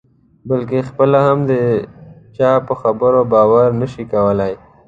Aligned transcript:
بلکې 0.49 0.79
خپله 0.89 1.19
هم 1.27 1.39
د 1.49 1.51
چا 2.37 2.51
په 2.67 2.73
خبرو 2.81 3.19
باور 3.33 3.67
نه 3.81 3.87
شي 3.93 4.03
کولای. 4.13 4.53